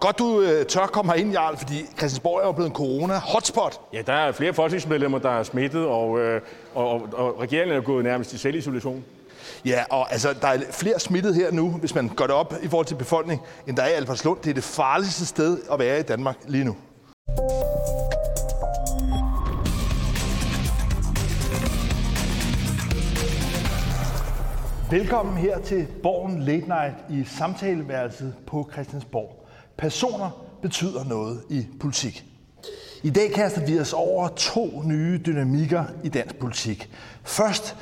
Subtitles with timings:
[0.00, 3.80] Godt, du øh, tør komme ind, Jarl, fordi Christiansborg er jo blevet en corona-hotspot.
[3.92, 6.40] Ja, der er flere folketingsmedlemmer, der er smittet, og, øh,
[6.74, 9.04] og, og, og regeringen er gået nærmest i selvisolation.
[9.64, 12.68] Ja, og altså, der er flere smittet her nu, hvis man gør det op i
[12.68, 14.38] forhold til befolkningen, end der er i Albertslund.
[14.44, 16.76] Det er det farligste sted at være i Danmark lige nu.
[24.90, 29.45] Velkommen her til Borgen Late Night i samtaleværelset på Christiansborg.
[29.78, 30.30] Personer
[30.62, 32.24] betyder noget i politik.
[33.02, 36.90] I dag kaster vi os over to nye dynamikker i dansk politik.
[37.24, 37.76] Først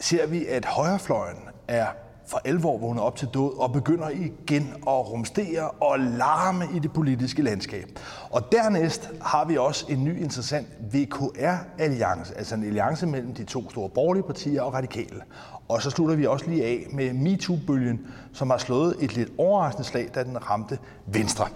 [0.00, 1.38] ser vi, at højrefløjen
[1.68, 1.86] er
[2.26, 6.92] for alvor vågner op til død og begynder igen at rumstere og larme i det
[6.92, 7.98] politiske landskab.
[8.30, 13.70] Og dernæst har vi også en ny interessant VKR-alliance, altså en alliance mellem de to
[13.70, 15.22] store borgerlige partier og radikale.
[15.68, 19.88] Og så slutter vi også lige af med MeToo-bølgen, som har slået et lidt overraskende
[19.88, 21.48] slag, da den ramte Venstre.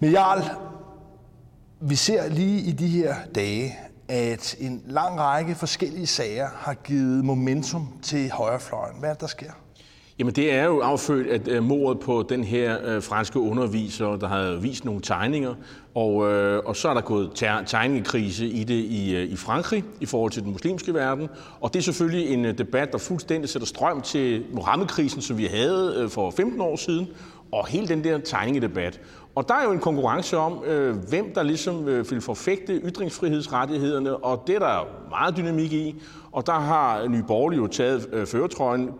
[0.00, 0.42] Men Jarl,
[1.80, 7.24] vi ser lige i de her dage, at en lang række forskellige sager har givet
[7.24, 8.96] momentum til højrefløjen.
[8.98, 9.52] Hvad er det, der sker?
[10.18, 14.16] Jamen det er jo affødt af uh, øh, mordet på den her øh, franske underviser,
[14.16, 15.54] der har vist nogle tegninger,
[15.94, 17.30] og, øh, og så er der gået
[17.66, 21.28] tegningekrise i det i, i Frankrig i forhold til den muslimske verden,
[21.60, 26.06] og det er selvfølgelig en debat, der fuldstændig sætter strøm til Mohammed-krisen, som vi havde
[26.10, 27.08] for 15 år siden,
[27.52, 29.00] og hele den der tegningedebat.
[29.34, 34.16] Og der er jo en konkurrence om, øh, hvem der ligesom øh, vil forfægte ytringsfrihedsrettighederne,
[34.16, 36.02] og det er der meget dynamik i.
[36.32, 38.90] Og der har Nye Borgerlige jo taget øh, føretrøjen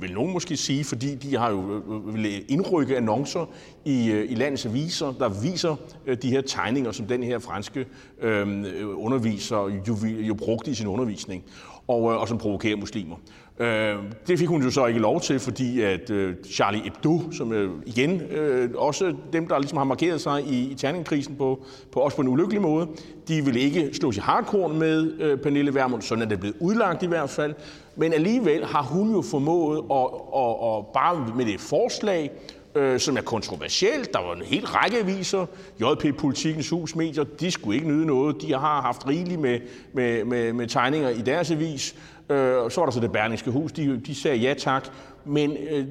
[0.00, 3.50] vil nogen måske sige, fordi de har jo øh, øh, vil indrykke annoncer
[3.84, 5.76] i, øh, i landets aviser, der viser
[6.22, 7.86] de her tegninger, som den her franske
[8.20, 11.44] øhm, øh, underviser jo, jo brugte i sin undervisning,
[11.88, 13.16] og, og som provokerer muslimer.
[13.58, 17.52] Øh, det fik hun jo så ikke lov til, fordi at øh, Charlie Hebdo, som
[17.52, 22.00] øh, igen øh, også dem, der ligesom har markeret sig i, i terningkrisen på, på
[22.00, 22.88] også på en ulykkelig måde,
[23.28, 27.02] de vil ikke slå sig hardcore med øh, Pernille Vermund, sådan er det blevet udlagt
[27.02, 27.54] i hvert fald.
[27.96, 30.06] Men alligevel har hun jo formået at,
[30.36, 32.30] at, at bare med det forslag,
[32.74, 34.12] øh, som er kontroversielt.
[34.12, 35.46] Der var en hel række aviser,
[35.80, 38.42] JP Politikens Hus Medier, de skulle ikke nyde noget.
[38.42, 39.60] De har haft rigeligt med,
[39.92, 41.96] med, med, med tegninger i deres avis.
[42.30, 44.88] Øh, og så var der så det Berlingske Hus, de, de sagde ja tak,
[45.24, 45.86] men øh,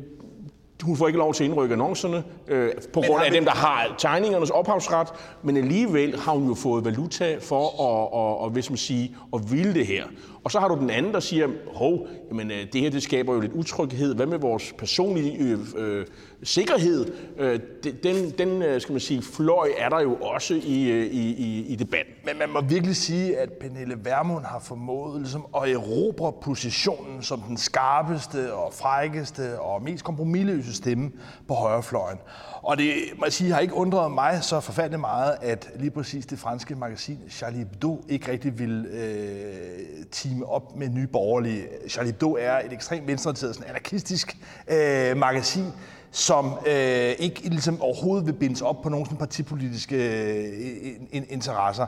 [0.83, 3.51] hun får ikke lov til at indrykke annoncerne, øh, på men grund af dem, der
[3.51, 5.07] har tegningernes ophavsret,
[5.43, 9.51] men alligevel har hun jo fået valuta for at, at, at, hvis man sige, at
[9.51, 10.03] ville det her.
[10.43, 13.33] Og så har du den anden, der siger, hov, jamen, øh, det her det skaber
[13.33, 14.15] jo lidt utryghed.
[14.15, 16.05] Hvad med vores personlige øh, øh,
[16.43, 17.05] sikkerhed?
[17.37, 17.59] Øh,
[18.03, 21.65] den, den øh, skal man sige, fløj er der jo også i, øh, i, i,
[21.65, 22.13] i debatten.
[22.25, 27.41] Men man må virkelig sige, at Pernille Vermund har formået ligesom, at erobre positionen som
[27.41, 31.11] den skarpeste og frækkeste og mest kompromilløse stemme
[31.47, 32.17] på højrefløjen.
[32.63, 36.25] Og det må jeg sige, har ikke undret mig så forfærdeligt meget, at lige præcis
[36.25, 41.63] det franske magasin Charlie Hebdo ikke rigtig vil øh, teame op med nye borgerlige.
[41.89, 44.37] Charlie Hebdo er et ekstremt venstreorienteret, sådan anarkistisk
[44.67, 45.65] øh, magasin,
[46.11, 51.85] som øh, ikke ligesom overhovedet vil bindes op på nogen sådan partipolitiske øh, interesser.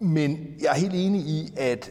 [0.00, 1.90] Men jeg er helt enig i, at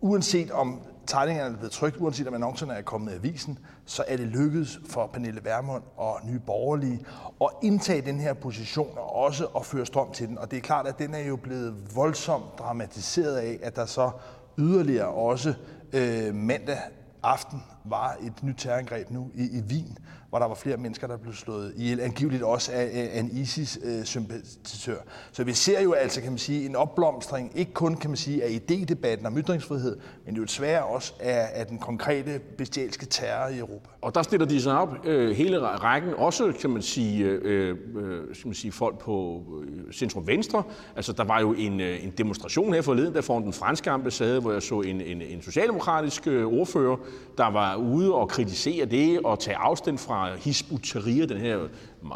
[0.00, 4.16] uanset om tegningerne er blevet trygt, uanset om annoncerne er kommet i avisen, så er
[4.16, 7.00] det lykkedes for Pernille Vermund og Nye Borgerlige
[7.40, 10.38] at indtage den her position og også at føre strøm til den.
[10.38, 14.10] Og det er klart, at den er jo blevet voldsomt dramatiseret af, at der så
[14.58, 15.54] yderligere også
[15.92, 16.78] øh, mandag
[17.22, 19.98] aften var et nyt terrorangreb nu i, i Wien,
[20.36, 24.96] hvor der var flere mennesker, der blev slået ihjel, angiveligt også af, af en ISIS-sympatisør.
[25.32, 28.44] Så vi ser jo altså, kan man sige, en opblomstring, ikke kun, kan man sige,
[28.44, 33.58] af idédebatten om ytringsfrihed, men jo desværre også af, af den konkrete bestialske terror i
[33.58, 33.88] Europa.
[34.02, 38.34] Og der stiller de sig op øh, hele rækken, også kan man sige, øh, øh,
[38.34, 40.62] skal man sige folk på øh, centrum-venstre.
[40.96, 44.40] Altså der var jo en, øh, en demonstration her forleden, der foran den franske ambassade,
[44.40, 46.96] hvor jeg så en, en, en socialdemokratisk øh, ordfører,
[47.38, 51.58] der var ude og kritisere det og tage afstand fra Hizb ut-Tahrir, den her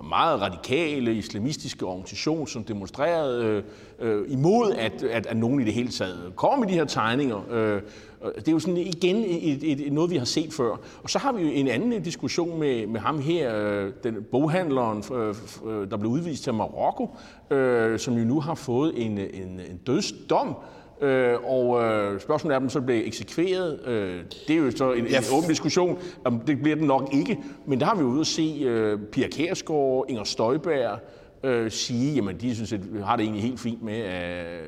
[0.09, 3.63] meget radikale islamistiske organisation, som demonstrerede øh,
[3.99, 7.53] øh, imod, at, at, at nogen i det hele taget kommer med de her tegninger.
[7.53, 7.83] Øh,
[8.37, 10.81] det er jo sådan igen et, et, et, noget, vi har set før.
[11.03, 15.05] Og så har vi jo en anden diskussion med, med ham her, øh, den boghandleren,
[15.15, 15.35] øh,
[15.67, 17.17] øh, der blev udvist til Marokko,
[17.51, 20.57] øh, som jo nu har fået en, en, en dødsdom
[21.03, 23.81] Øh, og øh, spørgsmålet er, om den så bliver eksekveret.
[23.87, 25.99] Øh, det er jo så en, en åben diskussion.
[26.25, 27.39] Om det bliver den nok ikke.
[27.67, 30.99] Men der har vi jo ude at se øh, Pia Kærsgaard, Inger Støjberg
[31.43, 34.61] øh, sige, jamen de synes, at har det egentlig helt fint med, at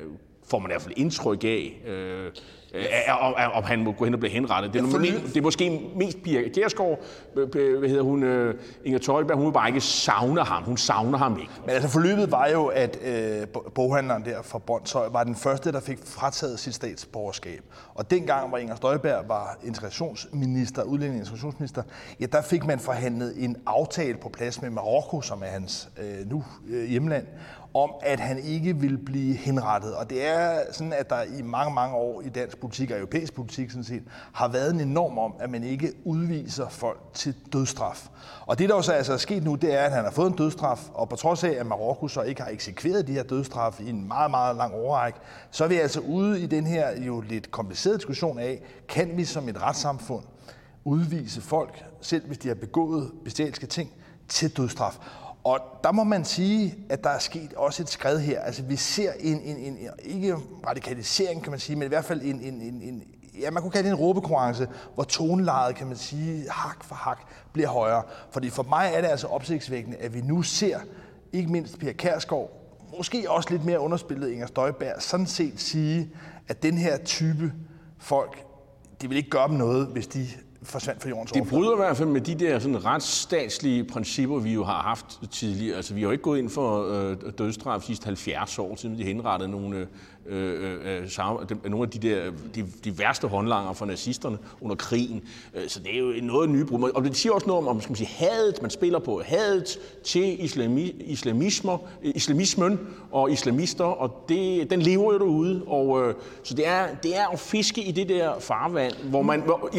[0.45, 2.31] får man i hvert fald indtryk af, øh,
[2.73, 2.83] øh,
[3.21, 4.73] om, om han må gå hen og blive henrettet.
[4.73, 6.99] Det er, ja, det er måske mest Pia Kjærsgaard,
[7.33, 8.53] hvad hedder hun, uh,
[8.85, 10.63] Inger Tøjberg, hun vil bare ikke savne ham.
[10.63, 11.51] Hun savner ham ikke.
[11.65, 15.79] Men altså forløbet var jo, at øh, boghandleren der fra Brøndshøj var den første, der
[15.79, 17.61] fik frataget sit statsborgerskab.
[17.95, 21.83] Og dengang, hvor Inger Støjberg var integrationsminister, udlænding integrationsminister,
[22.19, 26.29] ja, der fik man forhandlet en aftale på plads med Marokko, som er hans øh,
[26.29, 27.25] nu øh, hjemland,
[27.73, 29.95] om at han ikke vil blive henrettet.
[29.95, 33.33] Og det er sådan, at der i mange, mange år i dansk politik og europæisk
[33.33, 34.03] politik sådan set,
[34.33, 38.07] har været en enorm om, at man ikke udviser folk til dødstraf.
[38.45, 40.37] Og det, der også altså er sket nu, det er, at han har fået en
[40.37, 43.89] dødstraf, og på trods af, at Marokko så ikke har eksekveret de her dødstraf i
[43.89, 45.19] en meget, meget lang overrække,
[45.51, 49.25] så er vi altså ude i den her jo lidt komplicerede diskussion af, kan vi
[49.25, 50.23] som et retssamfund
[50.83, 53.91] udvise folk, selv hvis de har begået bestialske ting,
[54.27, 54.97] til dødstraf.
[55.43, 58.39] Og der må man sige, at der er sket også et skred her.
[58.39, 60.35] Altså vi ser en, en, en ikke
[60.67, 63.03] radikalisering, kan man sige, men i hvert fald en, en, en, en
[63.39, 67.17] ja, man kunne kalde det en råbekonkurrence, hvor tonelejet, kan man sige, hak for hak
[67.53, 68.03] bliver højere.
[68.31, 70.79] Fordi for mig er det altså opsigtsvækkende, at vi nu ser,
[71.33, 72.49] ikke mindst Pia Kærsgaard,
[72.97, 76.09] måske også lidt mere underspillet Inger Støjberg, sådan set sige,
[76.47, 77.53] at den her type
[77.97, 78.45] folk,
[79.01, 80.27] det vil ikke gøre dem noget, hvis de
[80.63, 84.53] forsvandt fra jordens Det bryder i hvert fald med de der sådan retsstatslige principper, vi
[84.53, 85.75] jo har haft tidligere.
[85.75, 89.03] Altså, vi har jo ikke gået ind for øh, dødsstraf sidste 70 år, siden de
[89.03, 89.87] henrettede nogle øh,
[90.25, 95.21] øh, øh, øh nogle af de, der, de, de værste håndlanger for nazisterne under krigen.
[95.55, 96.89] Øh, så det er jo noget nybrud.
[96.89, 99.79] Og det siger også noget om, om skal man sige, hadet, man spiller på hadet
[100.03, 102.79] til islami, islamismer, islamismen
[103.11, 105.63] og islamister, og det, den lever jo derude.
[105.67, 109.41] Og, øh, så det er, det er at fiske i det der farvand, hvor man,
[109.41, 109.69] hvor,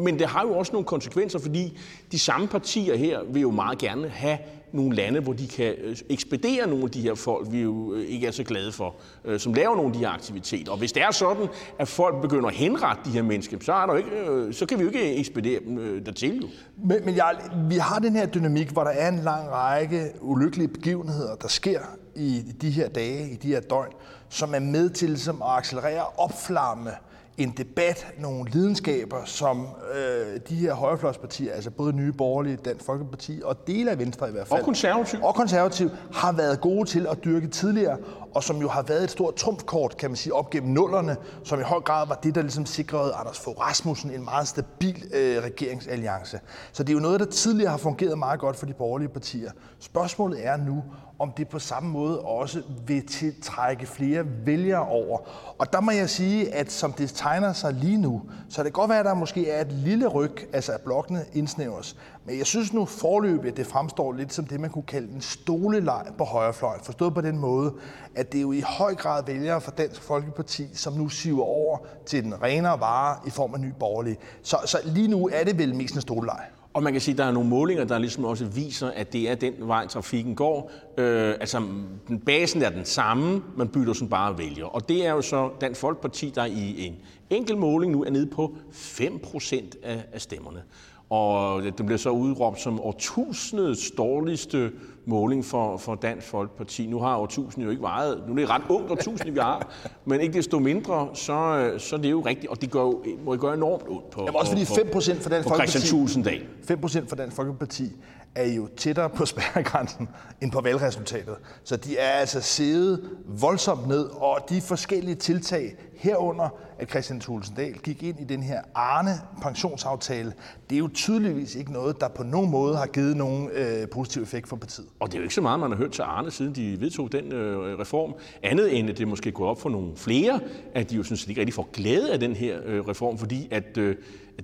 [0.00, 1.78] men det har jo også nogle konsekvenser, fordi
[2.12, 4.38] de samme partier her vil jo meget gerne have
[4.74, 8.06] nogle lande, hvor de kan øh, ekspedere nogle af de her folk, vi jo øh,
[8.06, 8.94] ikke er så glade for,
[9.24, 10.72] øh, som laver nogle af de her aktiviteter.
[10.72, 11.46] Og hvis det er sådan,
[11.78, 14.82] at folk begynder at henrette de her mennesker, så, er der ikke, så kan vi
[14.82, 16.40] jo ikke ekspedere dem dertil.
[16.42, 16.48] Jo.
[16.84, 17.34] Men, men jeg,
[17.68, 21.80] vi har den her dynamik, hvor der er en lang række ulykkelige begivenheder, der sker
[22.16, 23.92] i de her dage, i de her døgn,
[24.28, 26.90] som er med til som at accelerere opflamme
[27.38, 33.40] en debat, nogle lidenskaber, som øh, de her højrefløjspartier, altså både Nye Borgerlige, Dansk Folkeparti
[33.44, 35.22] og dele af Venstre i hvert fald, og konservativ.
[35.22, 37.96] og konservativ, har været gode til at dyrke tidligere,
[38.34, 41.60] og som jo har været et stort trumfkort, kan man sige, op gennem nullerne, som
[41.60, 45.42] i høj grad var det, der ligesom sikrede Anders Fogh Rasmussen en meget stabil øh,
[45.42, 46.40] regeringsalliance.
[46.72, 49.50] Så det er jo noget, der tidligere har fungeret meget godt for de borgerlige partier.
[49.80, 50.84] Spørgsmålet er nu,
[51.18, 55.18] om det på samme måde også vil tiltrække flere vælgere over.
[55.58, 58.80] Og der må jeg sige, at som det tegner sig lige nu, så det kan
[58.80, 61.96] godt være, at der måske er et lille ryg, altså at blokkene indsnævres.
[62.24, 65.20] Men jeg synes nu forløbig, at det fremstår lidt som det, man kunne kalde en
[65.20, 66.80] stoleleg på højrefløjen.
[66.84, 67.74] Forstået på den måde,
[68.14, 72.24] at det jo i høj grad vælgere fra Dansk Folkeparti, som nu siver over til
[72.24, 74.18] den renere vare i form af ny borgerlig.
[74.42, 76.40] Så, så lige nu er det vel mest en stoleleg.
[76.74, 79.30] Og man kan sige, at der er nogle målinger, der ligesom også viser, at det
[79.30, 80.70] er den vej, trafikken går.
[80.98, 81.62] Øh, altså,
[82.08, 84.64] den basen er den samme, man bytter sådan bare vælger.
[84.64, 86.94] Og det er jo så Dansk Folkeparti, der i en
[87.30, 90.62] enkelt måling nu er nede på 5% af, af stemmerne.
[91.10, 94.72] Og det blev så udråbt som årtusindets dårligste
[95.06, 96.86] måling for, for Dansk Folkeparti.
[96.86, 99.68] Nu har årtusind jo ikke vejet, nu er det ret ungt årtusind, vi har,
[100.04, 102.84] men ikke desto mindre, så, så det er jo rigtigt, og det gør,
[103.24, 106.00] må jo gøre enormt ondt på, Jamen også fordi 5 procent for Dansk Folkeparti, Christian
[106.00, 106.42] Tulsendal.
[106.64, 107.92] 5 procent for Dansk Folkeparti
[108.34, 110.08] er jo tættere på spærregrænsen
[110.40, 111.36] end på valgresultatet.
[111.64, 116.48] Så de er altså siddet voldsomt ned, og de forskellige tiltag herunder,
[116.78, 119.10] at Christian Thulesen Dahl gik ind i den her Arne
[119.42, 120.32] pensionsaftale,
[120.70, 124.22] det er jo tydeligvis ikke noget, der på nogen måde har givet nogen øh, positiv
[124.22, 124.86] effekt for partiet.
[125.00, 127.12] Og det er jo ikke så meget, man har hørt til Arne, siden de vedtog
[127.12, 128.14] den øh, reform.
[128.42, 130.40] Andet end, at det måske går op for nogle flere,
[130.74, 133.18] at de jo synes, at de ikke rigtig får glæde af den her øh, reform,
[133.18, 133.96] fordi at øh,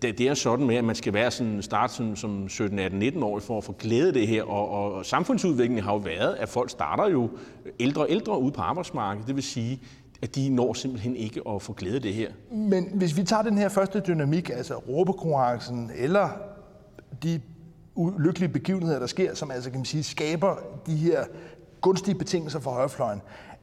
[0.03, 2.99] det, det er sådan med, at man skal være sådan, starte som, som 17, 18,
[2.99, 4.43] 19 år for at få glæde af det her.
[4.43, 7.31] Og, og, og samfundsudviklingen har jo været, at folk starter jo
[7.81, 9.27] ældre og ældre ude på arbejdsmarkedet.
[9.27, 9.81] Det vil sige,
[10.23, 12.31] at de når simpelthen ikke at få glæde af det her.
[12.51, 16.29] Men hvis vi tager den her første dynamik, altså råbekonkurrencen, eller
[17.23, 17.41] de
[17.95, 21.25] ulykkelige begivenheder, der sker, som altså kan man sige, skaber de her
[21.81, 23.21] gunstige betingelser for højrefløjen.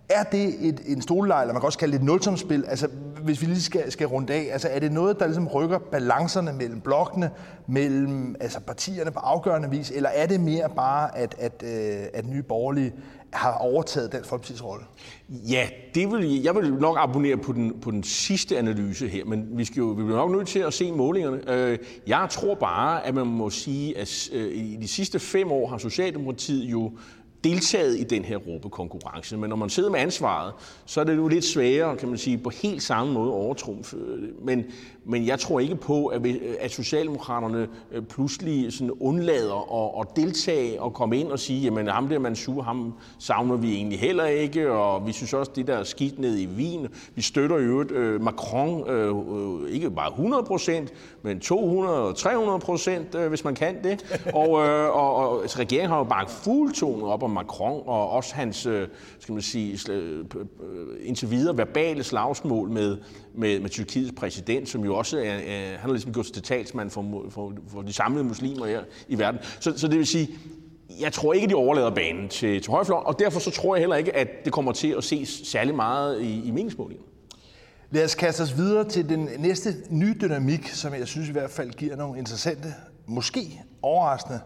[0.10, 2.66] Er det et, en stoleleg, eller man kan også kalde det et nulsomspil?
[2.68, 2.88] Altså,
[3.24, 6.54] hvis vi lige skal, skal runde af, altså, er det noget, der ligesom rykker balancerne
[6.54, 7.32] mellem blokkene,
[7.68, 12.26] mellem altså, partierne på afgørende vis, eller er det mere bare, at, at, at, at
[12.26, 12.94] nye borgerlige
[13.34, 14.86] har overtaget den Folkeparti's rolle?
[15.30, 19.48] Ja, det vil, jeg vil nok abonnere på den, på den sidste analyse her, men
[19.52, 21.52] vi, skal jo, vi bliver nok nødt til at se målingerne.
[21.52, 25.68] Øh, jeg tror bare, at man må sige, at øh, i de sidste fem år
[25.68, 26.92] har Socialdemokratiet jo
[27.44, 29.38] deltaget i den her råbekonkurrence.
[29.38, 30.54] Men når man sidder med ansvaret,
[30.86, 33.98] så er det jo lidt sværere, kan man sige, på helt samme måde overtrumfe.
[33.98, 34.66] Øh, men,
[35.06, 40.16] men jeg tror ikke på, at, øh, at Socialdemokraterne øh, pludselig sådan undlader at, at
[40.16, 44.26] deltage og komme ind og sige, jamen ham der Mansur, ham savner vi egentlig heller
[44.26, 46.88] ikke, og vi synes også, det der er skidt ned i Wien.
[47.16, 53.16] Vi støtter jo øh, Macron, øh, øh, ikke bare 100 procent, men 200 300 procent,
[53.16, 54.22] øh, hvis man kan det.
[54.34, 58.36] Og, øh, og, og altså, regeringen har jo bare fuldtonet op om Macron, og også
[58.36, 58.88] hans, øh,
[59.20, 59.80] skal man sige,
[61.02, 62.98] indtil videre verbale slagsmål med,
[63.36, 67.26] med, med Tyrkiets præsident, som jo også er, han har ligesom gjort til talsmand for,
[67.30, 69.40] for, for de samlede muslimer her i verden.
[69.60, 70.30] Så, så det vil sige,
[71.00, 73.96] jeg tror ikke, de overlader banen til, til højfløjen, og derfor så tror jeg heller
[73.96, 77.08] ikke, at det kommer til at ses særlig meget i, i meningsmålingerne.
[77.92, 81.50] Lad os kaste os videre til den næste nye dynamik, som jeg synes i hvert
[81.50, 82.74] fald giver nogle interessante,
[83.08, 84.40] måske overraskende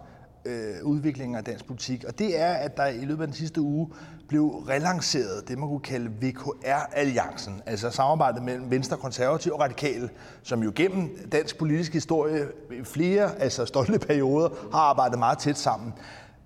[0.45, 2.03] øh, udviklingen af dansk politik.
[2.03, 3.89] Og det er, at der i løbet af den sidste uge
[4.27, 10.10] blev relanceret det, man kunne kalde VKR-alliancen, altså samarbejdet mellem Venstre, Konservative og Radikale,
[10.43, 15.57] som jo gennem dansk politisk historie i flere altså stolte perioder har arbejdet meget tæt
[15.57, 15.93] sammen.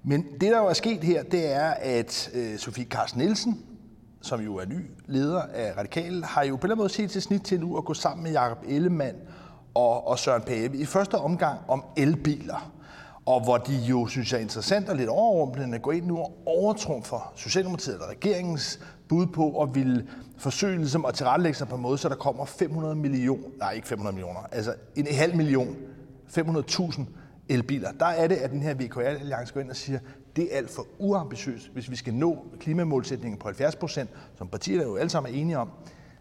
[0.03, 3.61] Men det, der jo er sket her, det er, at øh, Sofie Carsten Nielsen,
[4.21, 7.41] som jo er ny leder af Radikale, har jo på en måde set til snit
[7.41, 9.17] til nu at gå sammen med Jakob Ellemann
[9.73, 12.74] og, og Søren Pape i første omgang om elbiler
[13.25, 16.37] og hvor de jo, synes jeg, er interessant og lidt overrumplende, går ind nu og
[16.45, 21.81] overtrumfer Socialdemokratiet eller regeringens bud på at ville forsøge ligesom at tilrettelægge sig på en
[21.81, 25.75] måde, så der kommer 500 millioner, nej ikke 500 millioner, altså en halv million,
[26.37, 27.01] 500.000
[27.49, 27.91] elbiler.
[27.91, 29.99] Der er det, at den her VKR-alliance går ind og siger,
[30.35, 34.83] det er alt for uambitiøst, hvis vi skal nå klimamålsætningen på 70 procent, som partierne
[34.83, 35.69] jo alle sammen er enige om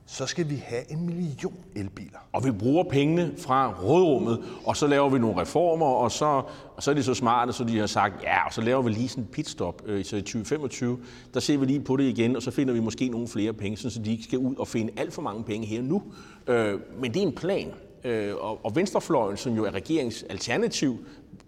[0.06, 2.18] så skal vi have en million elbiler.
[2.32, 6.42] Og vi bruger pengene fra rådrummet, og så laver vi nogle reformer, og så,
[6.76, 8.90] og så er de så smarte, så de har sagt, ja, og så laver vi
[8.90, 10.99] lige sådan en pitstop, øh, så i 2025,
[11.34, 13.76] der ser vi lige på det igen, og så finder vi måske nogle flere penge,
[13.76, 16.02] så de ikke skal ud og finde alt for mange penge her nu.
[16.46, 17.73] Øh, men det er en plan,
[18.04, 20.99] øh, og, og Venstrefløjen, som jo er regeringens alternativ,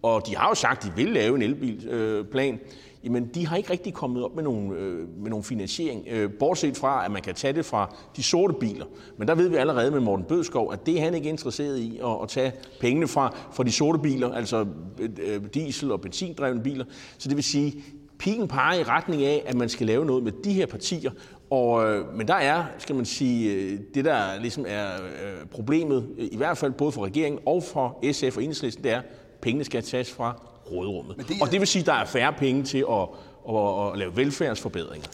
[0.02, 2.60] og de har jo sagt, at de vil lave en elbilplan, øh,
[3.04, 6.76] jamen de har ikke rigtig kommet op med nogen, øh, med nogen finansiering, øh, bortset
[6.76, 8.86] fra, at man kan tage det fra de sorte biler.
[9.18, 11.98] Men der ved vi allerede med Morten Bødskov, at det er han ikke interesseret i
[12.04, 14.66] at, at tage pengene fra, fra de sorte biler, altså
[14.98, 16.84] øh, øh diesel- og benzindrevne biler.
[17.18, 17.84] Så det vil sige,
[18.18, 21.10] pigen peger i retning af, at man skal lave noget med de her partier,
[21.50, 26.08] og, øh, men der er, skal man sige, øh, det der ligesom er øh, problemet,
[26.18, 29.04] i hvert fald både for regeringen og for SF og Enhedslisten, det er, at
[29.40, 30.40] pengene skal tages fra
[30.72, 31.16] råderummet.
[31.16, 31.36] Det.
[31.42, 33.08] Og det vil sige, at der er færre penge til at,
[33.48, 35.08] at, at lave velfærdsforbedringer.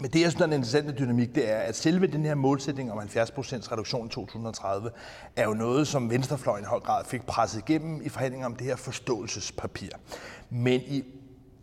[0.00, 2.92] Men det, jeg synes er den interessante dynamik, det er, at selve den her målsætning
[2.92, 3.02] om 70%
[3.72, 4.90] reduktion i 2030,
[5.36, 8.66] er jo noget, som Venstrefløjen i høj grad fik presset igennem i forhandlinger om det
[8.66, 9.88] her forståelsespapir.
[10.50, 11.04] Men i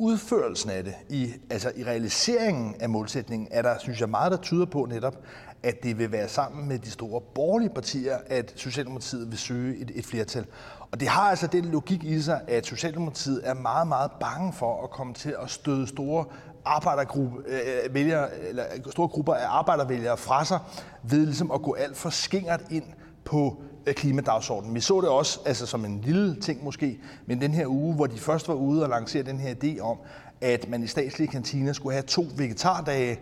[0.02, 4.38] udførelsen af det, i, altså i realiseringen af målsætningen, er der, synes jeg, meget, der
[4.38, 5.16] tyder på netop,
[5.64, 9.92] at det vil være sammen med de store borgerlige partier, at Socialdemokratiet vil søge et,
[9.96, 10.46] et flertal.
[10.92, 14.84] Og det har altså den logik i sig, at Socialdemokratiet er meget, meget bange for
[14.84, 16.26] at komme til at støde store
[16.66, 20.60] arbejdergruppe, øh, vælger, eller store grupper af arbejdervælgere fra sig,
[21.04, 22.86] ved ligesom at gå alt for skingert ind
[23.26, 24.76] på klimadagsordenen.
[24.76, 28.08] Vi så det også altså som en lille ting måske, men den her uge, hvor
[28.08, 29.98] de først var ude og lancere den her idé om,
[30.42, 33.20] at man i statslige kantiner skulle have to vegetardage,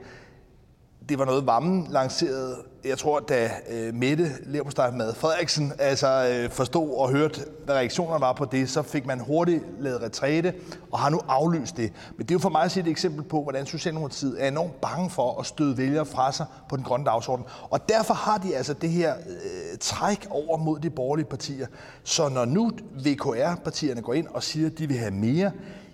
[1.10, 6.98] det var noget, Vammen lancerede, jeg tror, da øh, Mette Leverpostej Frederiksen altså, øh, forstod
[6.98, 10.54] og hørte, hvad reaktionerne var på det, så fik man hurtigt lavet retræte
[10.92, 11.94] og har nu aflyst det.
[12.18, 14.82] Men det er jo for mig at sige et eksempel på, hvordan Socialdemokratiet er enormt
[14.82, 17.46] bange for at støde vælgere fra sig på den grønne dagsorden.
[17.70, 21.68] Og derfor har de altså det her øh, træk over mod de borgerlige partier.
[22.04, 22.72] Så når nu
[23.06, 25.51] VKR-partierne går ind og siger, at de vil have mere,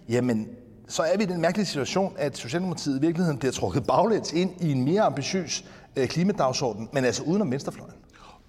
[0.09, 0.47] jamen
[0.87, 4.51] så er vi i den mærkelige situation, at Socialdemokratiet i virkeligheden bliver trukket baglæns ind
[4.61, 5.65] i en mere ambitiøs
[5.95, 7.93] øh, klimadagsorden, men altså uden om venstrefløjen.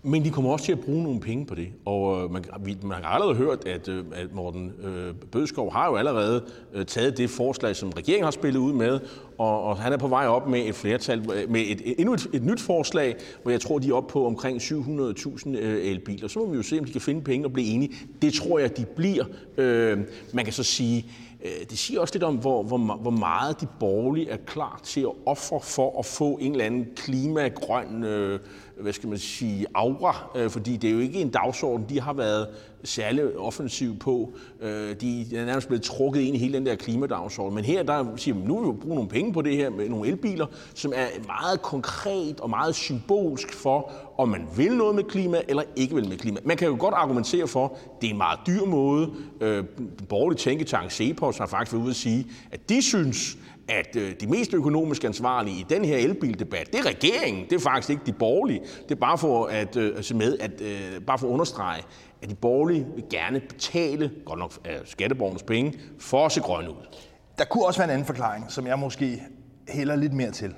[0.09, 1.69] Men de kommer også til at bruge nogle penge på det.
[1.85, 2.45] Og øh, man,
[2.83, 7.19] man har allerede hørt, at, øh, at Morten øh, Bødskov har jo allerede øh, taget
[7.19, 9.01] det forslag, som regeringen har spillet ud med,
[9.39, 12.27] og, og han er på vej op med et flertal, øh, med et, endnu et,
[12.33, 16.29] et nyt forslag, hvor jeg tror, de er oppe på omkring 700.000 øh, elbiler.
[16.29, 17.93] Så må vi jo se, om de kan finde penge og blive enige.
[18.23, 19.25] Det tror jeg, de bliver.
[19.57, 19.99] Øh,
[20.33, 21.07] man kan så sige,
[21.47, 25.01] Øh, det siger også lidt om, hvor, hvor, hvor meget de borgerlige er klar til
[25.01, 28.41] at ofre for at få en eller anden klimagrøn øh,
[28.81, 32.13] hvad skal man sige, aura, øh, fordi det er jo ikke en dagsorden, de har
[32.13, 32.49] været
[32.85, 34.33] særlig offensiv på.
[34.61, 37.55] Øh, de er nærmest blevet trukket ind i hele den der klimadagsorden.
[37.55, 39.89] Men her der siger man, nu vil vi bruge nogle penge på det her med
[39.89, 45.05] nogle elbiler, som er meget konkret og meget symbolsk for, om man vil noget med
[45.05, 46.41] klima eller ikke vil med klima.
[46.45, 49.11] Man kan jo godt argumentere for, at det er en meget dyr måde.
[49.41, 49.65] Øh,
[50.09, 53.37] borgerlig tænketank Cepos har faktisk været ude at sige, at de synes,
[53.69, 57.61] at øh, de mest økonomisk ansvarlige i den her elbildebat, det er regeringen, det er
[57.61, 58.61] faktisk ikke de borgerlige.
[58.83, 61.83] Det er bare for at, øh, se med, at, øh, bare for at understrege,
[62.23, 66.71] at de borgerlige vil gerne betale, godt nok af skatteborgernes penge, for at se grønne
[66.71, 66.87] ud.
[67.39, 69.23] Der kunne også være en anden forklaring, som jeg måske
[69.69, 70.55] hælder lidt mere til.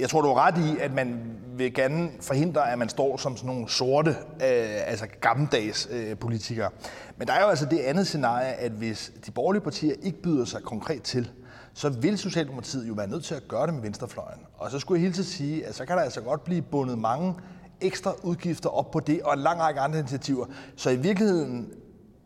[0.00, 1.20] Jeg tror, du har ret i, at man
[1.56, 6.70] vil gerne forhindre, at man står som sådan nogle sorte, øh, altså gammeldags øh, politikere.
[7.16, 10.44] Men der er jo altså det andet scenarie, at hvis de borgerlige partier ikke byder
[10.44, 11.30] sig konkret til,
[11.76, 14.40] så vil Socialdemokratiet jo være nødt til at gøre det med venstrefløjen.
[14.58, 16.98] Og så skulle jeg hele tiden sige, at så kan der altså godt blive bundet
[16.98, 17.34] mange
[17.80, 20.46] ekstra udgifter op på det, og en lang række andre initiativer.
[20.76, 21.72] Så i virkeligheden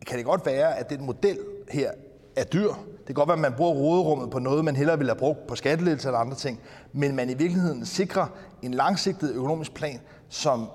[0.07, 1.39] kan det godt være, at den model
[1.71, 1.91] her
[2.37, 2.69] er dyr.
[2.99, 5.47] Det kan godt være, at man bruger råderummet på noget, man hellere ville have brugt
[5.47, 6.61] på skattelettelser eller andre ting.
[6.93, 8.27] Men man i virkeligheden sikrer
[8.63, 10.69] en langsigtet økonomisk plan, som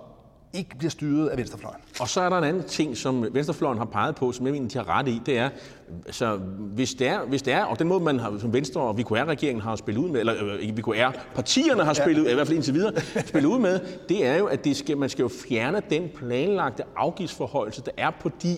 [0.57, 1.81] ikke bliver styret af venstrefløjen.
[1.99, 4.69] Og så er der en anden ting, som venstrefløjen har peget på, som jeg mener,
[4.69, 5.49] de har ret i, det er,
[6.05, 6.35] altså,
[6.75, 9.61] hvis det er, hvis det er og den måde, man har, som Venstre og VKR-regeringen
[9.61, 12.31] har spillet ud med, eller øh, VKR-partierne har spillet, ja.
[12.31, 15.09] i hvert fald indtil videre, spillet ud med, det er jo, at det skal, man
[15.09, 18.57] skal jo fjerne den planlagte afgiftsforholdelse, der er på de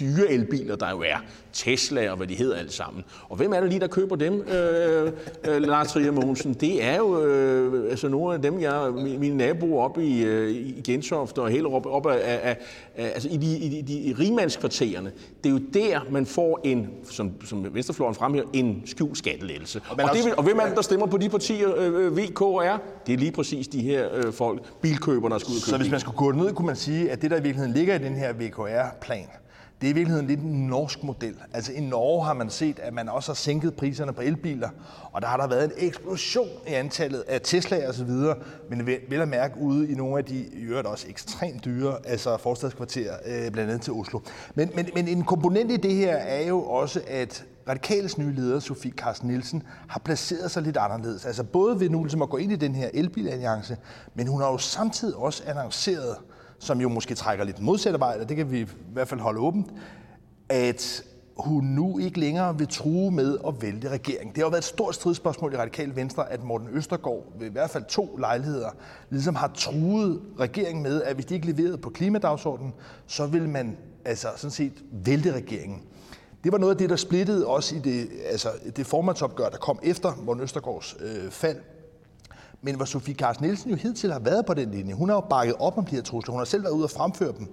[0.00, 1.16] dyre elbiler, der jo er.
[1.56, 3.04] Tesla og hvad de hedder alt sammen.
[3.28, 5.12] Og hvem er det lige, der køber dem, øh,
[5.48, 6.54] øh, Lars Trier Mogensen?
[6.54, 10.82] Det er jo øh, altså nogle af dem, jeg, mine naboer oppe i, øh, i
[10.86, 12.56] Gentofte og hele op, af, af,
[12.96, 15.12] af, altså i de, i de, de rigmandskvartererne.
[15.44, 19.80] Det er jo der, man får en, som, som Venstrefløjen fremhæver, en skjult skattelettelse.
[19.88, 22.62] Og, og, det, og hvem er det, der stemmer på de partier, øh, VK og
[22.64, 22.80] R?
[23.06, 25.76] Det er lige præcis de her øh, folk, bilkøbere, der skal ud og købe Så
[25.76, 27.98] hvis man skulle gå ned, kunne man sige, at det, der i virkeligheden ligger i
[27.98, 29.26] den her VKR-plan,
[29.80, 31.34] det er i virkeligheden lidt en norsk model.
[31.52, 34.68] Altså i Norge har man set, at man også har sænket priserne på elbiler,
[35.12, 38.36] og der har der været en eksplosion i antallet af Tesla og så videre,
[38.70, 42.36] men vel at mærke ude i nogle af de, i øvrigt også ekstremt dyre, altså
[42.36, 44.20] forstadskvarterer, øh, blandt andet til Oslo.
[44.54, 48.60] Men, men, men en komponent i det her er jo også, at Radikales nye leder,
[48.60, 51.26] Sofie Carsten Nielsen, har placeret sig lidt anderledes.
[51.26, 53.76] Altså både ved nu ligesom at gå ind i den her elbilalliance,
[54.14, 56.16] men hun har jo samtidig også annonceret,
[56.58, 59.40] som jo måske trækker lidt modsatte vej, og det kan vi i hvert fald holde
[59.40, 59.66] åbent,
[60.48, 61.04] at
[61.36, 64.28] hun nu ikke længere vil true med at vælte regeringen.
[64.28, 67.50] Det har jo været et stort stridsspørgsmål i Radikal Venstre, at Morten Østergaard ved i
[67.50, 68.70] hvert fald to lejligheder
[69.10, 72.74] ligesom har truet regeringen med, at hvis de ikke leverede på klimadagsordenen,
[73.06, 75.82] så vil man altså sådan set vælte regeringen.
[76.44, 79.78] Det var noget af det, der splittede også i det, altså det formandsopgør, der kom
[79.82, 81.56] efter Morten Østergaards øh, fald
[82.66, 84.94] men hvor Sofie Carsten Nielsen jo hidtil har været på den linje.
[84.94, 86.32] Hun har jo bakket op om de her trusler.
[86.32, 87.46] Hun har selv været ude og fremføre dem.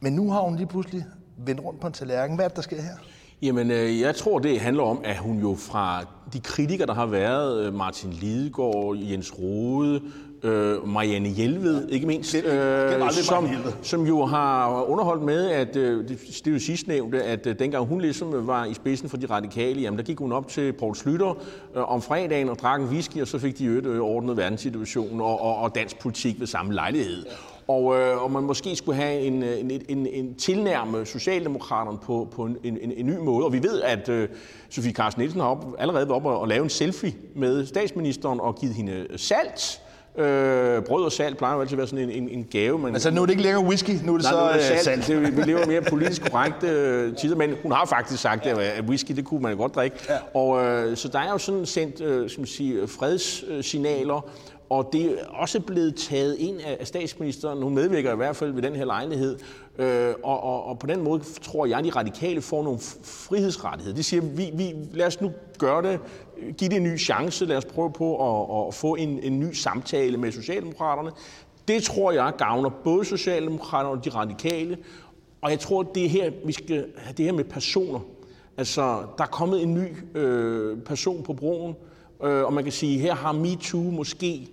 [0.00, 1.04] Men nu har hun lige pludselig
[1.46, 2.36] vendt rundt på en tallerken.
[2.36, 2.96] Hvad er det, der sker her?
[3.42, 7.06] Jamen, øh, jeg tror, det handler om, at hun jo fra de kritikere, der har
[7.06, 10.00] været, øh, Martin Lidegaard, Jens Rode,
[10.42, 13.48] øh, Marianne Hjelved, ikke mindst, øh, som,
[13.82, 17.86] som jo har underholdt med, at øh, det, det er jo sidstnævnte, at øh, dengang
[17.86, 20.96] hun ligesom var i spidsen for de radikale, jamen der gik hun op til Poul
[20.96, 21.38] Slytter
[21.76, 25.20] øh, om fredagen og drak en whisky, og så fik de øvrigt øh, ordnet verdenssituationen
[25.20, 27.26] og, og, og dansk politik ved samme lejlighed.
[27.68, 32.44] Og, øh, og man måske skulle have en, en, en, en tilnærme Socialdemokraterne på, på
[32.44, 33.44] en, en, en ny måde.
[33.44, 34.28] Og vi ved, at øh,
[34.70, 38.40] Sofie Carsten Nielsen har op, allerede været oppe og, og lave en selfie med statsministeren
[38.40, 39.81] og givet hende salt.
[40.18, 42.78] Øh, brød og salt plejer jo altid at være sådan en, en, en gave.
[42.78, 44.52] Men, altså nu er det ikke længere whisky, nu er det nej, så nu er
[44.52, 45.04] det salt.
[45.04, 45.06] salt.
[45.06, 48.60] Det, vi lever mere politisk korrekt øh, tider, men hun har faktisk sagt, ja.
[48.60, 49.96] at whisky det kunne man godt drikke.
[50.08, 50.40] Ja.
[50.40, 54.30] Og, øh, så der er jo sådan sendt øh, skal man sige, fredssignaler,
[54.72, 57.62] og det er også blevet taget ind af statsministeren.
[57.62, 59.38] Hun medvirker i hvert fald ved den her lejlighed.
[59.78, 63.96] Øh, og, og, og på den måde tror jeg, at de radikale får nogle frihedsrettigheder.
[63.96, 66.00] De siger, vi, vi, lad os nu gøre det,
[66.58, 69.52] give det en ny chance, lad os prøve på at, at få en, en ny
[69.52, 71.10] samtale med Socialdemokraterne.
[71.68, 74.78] Det tror jeg gavner både Socialdemokraterne og de radikale.
[75.42, 78.00] Og jeg tror, det er her, vi skal have det her med personer.
[78.56, 78.82] Altså,
[79.18, 81.74] der er kommet en ny øh, person på broen,
[82.24, 84.48] øh, og man kan sige, her har MeToo måske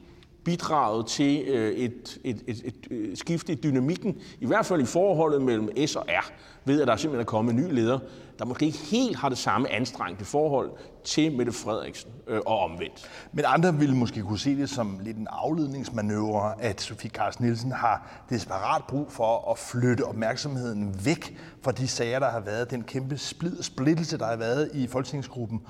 [0.46, 4.86] bidraget til øh, et, et, et, et, et skift i dynamikken, i hvert fald i
[4.86, 6.32] forholdet mellem S og R,
[6.66, 8.00] ved at der simpelthen er kommet en ny leder,
[8.40, 10.72] der måske ikke helt har det samme anstrengte forhold
[11.04, 13.10] til Mette Frederiksen øh, og omvendt.
[13.32, 17.72] Men andre ville måske kunne se det som lidt en afledningsmanøvre, at Sofie Carsten Nielsen
[17.72, 22.84] har desperat brug for at flytte opmærksomheden væk fra de sager, der har været, den
[22.84, 25.62] kæmpe splid, splittelse, der har været i folketingsgruppen,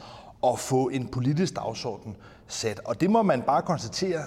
[0.41, 2.81] og få en politisk dagsorden sat.
[2.85, 4.21] Og det må man bare konstatere,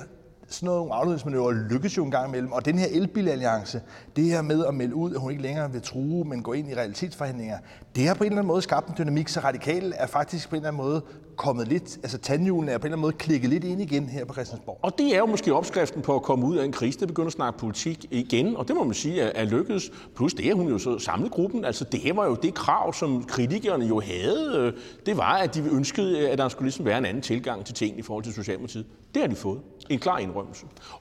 [0.53, 2.53] sådan nogle afledningsmanøvre lykkes jo en gang imellem.
[2.53, 3.81] Og den her elbilalliance,
[4.17, 6.71] det her med at melde ud, at hun ikke længere vil true, men gå ind
[6.71, 7.59] i realitetsforhandlinger,
[7.97, 10.57] det har på en eller anden måde skabt en dynamik, så radikal er faktisk på
[10.57, 11.03] en eller anden måde
[11.37, 14.25] kommet lidt, altså tandhjulene er på en eller anden måde klikket lidt ind igen her
[14.25, 14.79] på Christiansborg.
[14.83, 17.27] Og det er jo måske opskriften på at komme ud af en krise, det begynder
[17.27, 19.91] at snakke politik igen, og det må man sige er, er lykkedes.
[20.17, 23.25] Plus det, at hun jo så samlet gruppen, altså det var jo det krav, som
[23.25, 24.75] kritikerne jo havde,
[25.07, 27.99] det var, at de ønskede, at der skulle ligesom være en anden tilgang til tingene
[27.99, 28.87] i forhold til Socialdemokratiet.
[29.15, 29.61] Det har de fået.
[29.91, 30.42] En klar indrømmelse.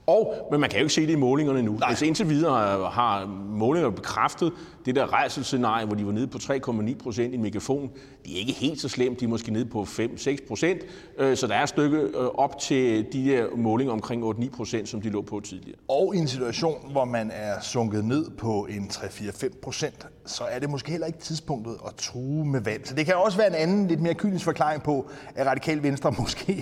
[0.05, 1.79] Og, men man kan jo ikke se det i målingerne nu.
[1.81, 4.53] Altså indtil videre har målinger bekræftet
[4.85, 7.91] det der rejselscenarie, hvor de var nede på 3,9 procent i megafon.
[8.25, 9.19] Det er ikke helt så slemt.
[9.19, 10.81] De er måske nede på 5-6 procent.
[11.17, 14.89] Øh, så der er et stykke øh, op til de der målinger omkring 8-9 procent,
[14.89, 15.77] som de lå på tidligere.
[15.87, 20.59] Og i en situation, hvor man er sunket ned på en 3-4-5 procent, så er
[20.59, 22.87] det måske heller ikke tidspunktet at true med valg.
[22.87, 26.13] Så det kan også være en anden, lidt mere kynisk forklaring på, at Radikal Venstre
[26.21, 26.53] måske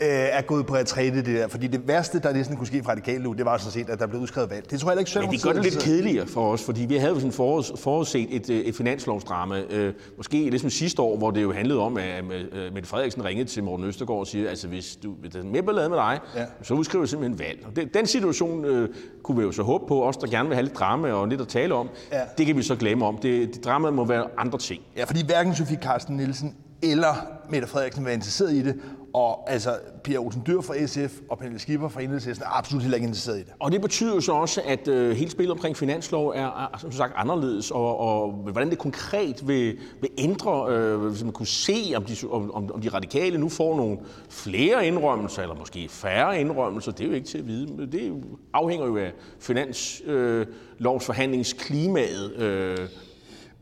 [0.00, 1.48] øh, er gået på retræte det der.
[1.48, 3.98] Fordi det værste, der næsten kunne ske for Radikal nu, det var sådan set, at
[3.98, 4.70] der blev udskrevet valg.
[4.70, 7.12] Det tror jeg ikke, Men det gør det lidt kedeligere for os, fordi vi havde
[7.12, 9.62] jo sådan forud, forudset et, et finanslovsdrama.
[9.70, 12.24] Øh, måske ligesom sidste år, hvor det jo handlede om, at
[12.72, 15.96] Mette Frederiksen ringede til Morten Østergaard og siger, altså hvis du vil med ballade med
[15.96, 16.44] dig, ja.
[16.62, 17.66] så udskriver vi simpelthen valg.
[17.66, 18.88] Og det, den situation øh,
[19.22, 21.40] kunne vi jo så håbe på, os der gerne vil have lidt drama og lidt
[21.40, 21.88] at tale om.
[22.12, 22.20] Ja.
[22.38, 23.18] Det kan vi så glemme om.
[23.18, 24.82] Det, det drama må være andre ting.
[24.96, 28.74] Ja, fordi hverken Sofie Carsten Nielsen eller Mette Frederiksen var interesseret i det,
[29.16, 32.96] og altså, Pia Olsen Dyr fra SF og Pernille Skipper fra Enhedslisten er absolut heller
[32.96, 33.52] ikke interesseret i det.
[33.60, 36.92] Og det betyder jo så også, at øh, hele spillet omkring finanslov er, er som
[36.92, 41.92] sagt anderledes, og, og hvordan det konkret vil, vil ændre, øh, hvis man kunne se,
[41.96, 43.98] om de, om, om de radikale nu får nogle
[44.28, 47.86] flere indrømmelser, eller måske færre indrømmelser, det er jo ikke til at vide.
[47.92, 52.32] Det afhænger jo af finanslovsforhandlingsklimaet.
[52.32, 52.78] Øh,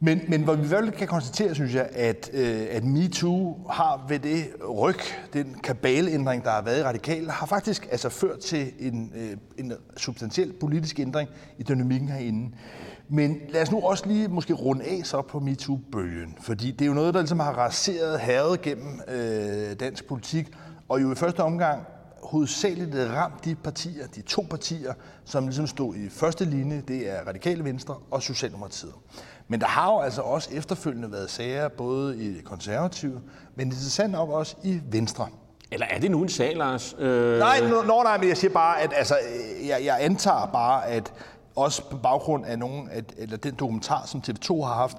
[0.05, 4.19] men, men hvor vi vel kan konstatere, synes jeg, at, øh, at MeToo har ved
[4.19, 4.99] det ryg,
[5.33, 9.73] den kabaleændring, der har været i radikal, har faktisk altså ført til en, øh, en
[9.97, 12.51] substantiel politisk ændring i dynamikken herinde.
[13.09, 16.87] Men lad os nu også lige måske runde af så på MeToo-bølgen, fordi det er
[16.87, 20.49] jo noget, der ligesom har raseret havet gennem øh, dansk politik,
[20.89, 21.83] og jo i første omgang
[22.25, 27.29] hovedsageligt ramt de partier, de to partier, som ligesom stod i første linje, det er
[27.29, 28.93] Radikale Venstre og Socialdemokratiet.
[29.49, 33.21] Men der har jo altså også efterfølgende været sager, både i konservative,
[33.55, 35.29] men interessant nok også i Venstre.
[35.71, 36.97] Eller er det nu en sag, Lars?
[36.99, 37.39] Øh...
[37.39, 39.17] Nej, no, no, nej, men jeg siger bare, at altså,
[39.67, 41.13] jeg, jeg antager bare, at
[41.57, 44.97] også på baggrund af nogen, at, eller den dokumentar, som TV2 har haft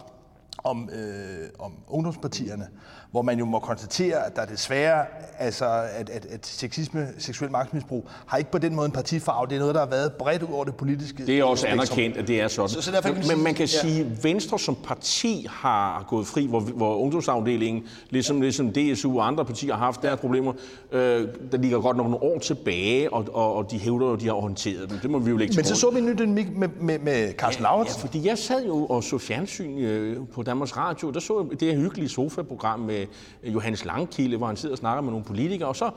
[0.64, 2.68] om, øh, om ungdomspartierne,
[3.16, 5.06] hvor man jo må konstatere, at der desværre,
[5.40, 9.48] altså, at, at, at sexisme, seksuel magtmisbrug, har ikke på den måde en partifarve.
[9.48, 11.26] Det er noget, der har været bredt ud over det politiske.
[11.26, 12.70] Det er også anerkendt, at det er sådan.
[12.70, 13.80] Så, så derfor, Men man kan ja.
[13.82, 19.28] sige, at Venstre som parti har gået fri, hvor, hvor ungdomsafdelingen, ligesom, ligesom DSU og
[19.28, 20.54] andre partier har haft deres problemer,
[20.92, 24.26] øh, der ligger godt nok nogle år tilbage, og, og, og de hævder jo, de
[24.26, 25.00] har håndteret dem.
[25.00, 27.34] Det må vi jo lægge Men så så vi en ny dynamik med, med, med
[27.34, 28.00] Carsten ja, Lauritsen.
[28.00, 31.60] Ja, fordi jeg sad jo og så fjernsyn øh, på Danmarks Radio, der så jeg
[31.60, 33.05] det her hyggelige sofa-program med
[33.44, 35.92] Øh, Johannes Langkilde, hvor han sidder og snakker med nogle politikere, og så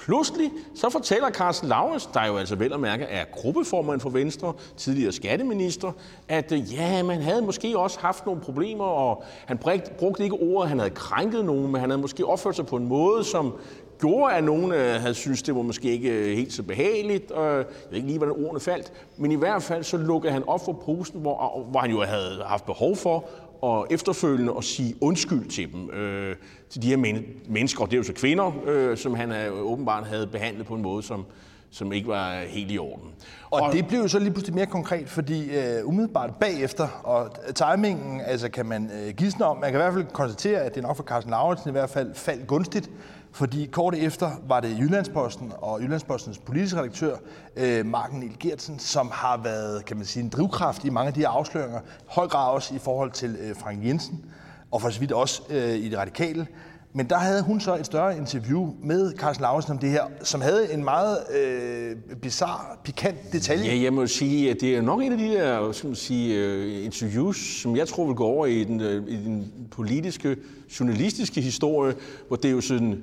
[0.00, 4.52] Pludselig så fortæller Carsten Laures, der jo altså vel at mærke er gruppeformand for Venstre,
[4.76, 5.92] tidligere skatteminister,
[6.28, 9.58] at øh, ja, man havde måske også haft nogle problemer, og han
[9.98, 12.88] brugte ikke ordet, han havde krænket nogen, men han havde måske opført sig på en
[12.88, 13.52] måde, som
[14.00, 17.30] gjorde, at nogen øh, havde synes det var måske ikke øh, helt så behageligt.
[17.30, 20.64] Jeg ved ikke lige, hvordan ordene faldt, men i hvert fald så lukkede han op
[20.64, 23.24] for posen, hvor, hvor han jo havde haft behov for
[23.62, 26.36] og efterfølgende at sige undskyld til dem, øh,
[26.70, 29.48] til de her men- mennesker, og det er jo så kvinder, øh, som han er,
[29.50, 31.24] åbenbart havde behandlet på en måde, som,
[31.70, 33.08] som ikke var helt i orden.
[33.50, 37.30] Og, og det blev jo så lige pludselig mere konkret, fordi øh, umiddelbart bagefter, og
[37.54, 40.82] timingen altså kan man øh, gisne om, man kan i hvert fald konstatere, at det
[40.82, 42.90] nok for Carsten Lauritsen i hvert fald faldt gunstigt,
[43.32, 47.16] fordi kort efter var det Jyllandsposten og Jyllandspostens politiske redaktør,
[47.56, 51.14] øh, Marken Niel Gertsen, som har været kan man sige, en drivkraft i mange af
[51.14, 51.80] de her afsløringer.
[52.06, 54.24] Høj grad også i forhold til øh, Frank Jensen,
[54.70, 56.46] og for så vidt også øh, i det radikale.
[56.92, 60.40] Men der havde hun så et større interview med Carsten Lauritsen om det her, som
[60.40, 63.64] havde en meget øh, bizarre, pikant detalje.
[63.64, 66.38] Ja, jeg må sige, at det er nok en af de der skal man sige,
[66.38, 70.36] øh, interviews, som jeg tror vil gå over i den, øh, i den politiske,
[70.80, 71.94] journalistiske historie,
[72.28, 73.02] hvor det er jo sådan,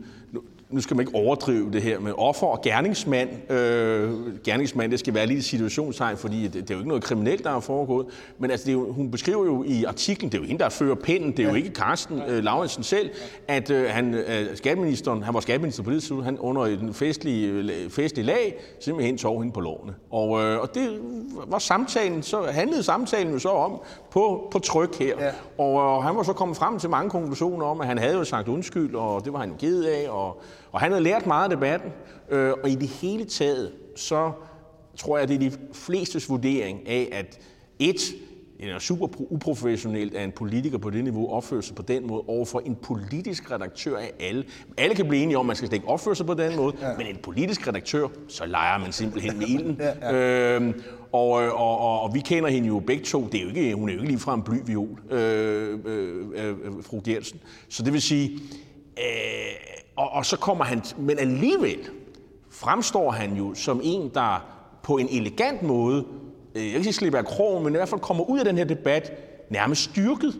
[0.69, 3.51] nu skal man ikke overdrive det her med offer og gerningsmand.
[3.51, 4.11] Øh,
[4.43, 7.55] gerningsmand, det skal være lidt situationstegn, fordi det, det er jo ikke noget kriminelt, der
[7.55, 8.05] er foregået.
[8.39, 10.69] Men altså, det er jo, hun beskriver jo i artiklen, det er jo hende, der
[10.69, 13.09] fører pinden, det er jo ikke Carsten øh, Lauritsen selv,
[13.47, 17.49] at øh, han, øh, skatteministeren, han var skatteminister på det tidspunkt, han under en festlig,
[17.49, 19.93] øh, festlig lag, simpelthen tog hende på lovene.
[20.11, 20.99] Og, øh, og det
[21.47, 25.15] var samtalen, så handlede samtalen jo så om på, på tryk her.
[25.19, 25.31] Ja.
[25.57, 28.23] Og øh, han var så kommet frem til mange konklusioner om, at han havde jo
[28.23, 31.49] sagt undskyld, og det var han ked af, og Og han havde lært meget af
[31.49, 31.91] debatten,
[32.29, 34.31] øh, og i det hele taget, så
[34.97, 37.39] tror jeg, det er de flestes vurdering af, at
[37.79, 37.99] et,
[38.59, 42.23] det er super uprofessionelt, at en politiker på det niveau opfører sig på den måde
[42.27, 44.43] overfor en politisk redaktør af alle.
[44.77, 46.97] Alle kan blive enige om, at man skal ikke opføre sig på den måde, ja.
[46.97, 49.77] men en politisk redaktør, så leger man simpelthen med ilden.
[49.79, 50.55] ja, ja.
[50.55, 53.27] Øhm, og, og, og, og vi kender hende jo begge to.
[53.31, 56.25] Det er jo ikke, hun er jo ikke lige fra en bly viol, øh, øh,
[56.35, 57.39] øh, fru Gertsen.
[57.69, 58.39] Så det vil sige,
[58.97, 61.79] øh, og, og så kommer han, men alligevel
[62.51, 64.45] fremstår han jo som en, der
[64.83, 66.05] på en elegant måde,
[66.55, 68.57] øh, jeg kan ikke sige af krogen, men i hvert fald kommer ud af den
[68.57, 69.11] her debat
[69.49, 70.39] nærmest styrket.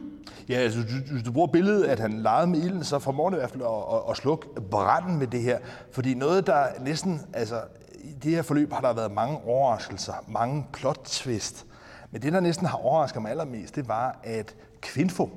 [0.49, 0.79] Ja, altså,
[1.11, 3.61] hvis du bruger billedet, at han legede med ilden, så formår det i hvert fald
[3.61, 5.59] at, at, at slukke branden med det her.
[5.91, 7.61] Fordi noget, der næsten, altså
[8.03, 11.65] i det her forløb har der været mange overraskelser, mange plot twist.
[12.11, 15.29] Men det, der næsten har overrasket mig allermest, det var, at Kvinfo,